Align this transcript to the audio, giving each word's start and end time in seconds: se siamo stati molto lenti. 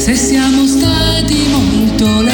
se 0.00 0.14
siamo 0.14 0.66
stati 0.66 1.46
molto 1.50 2.22
lenti. 2.22 2.29